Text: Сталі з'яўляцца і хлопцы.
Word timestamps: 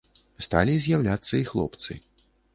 Сталі 0.45 0.73
з'яўляцца 0.85 1.31
і 1.41 1.43
хлопцы. 1.51 2.01